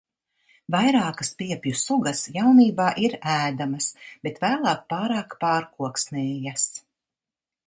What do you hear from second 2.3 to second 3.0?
jaunībā